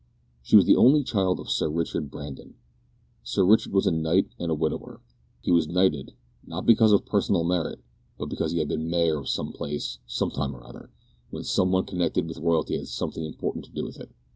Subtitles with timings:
[0.41, 2.55] She was the only child of Sir Richard Brandon.
[3.21, 4.99] Sir Richard was a knight and a widower.
[5.41, 7.83] He was knighted, not because of personal merit,
[8.17, 10.89] but because he had been mayor of some place, sometime or other,
[11.29, 14.09] when some one connected with royalty had something important to do with it!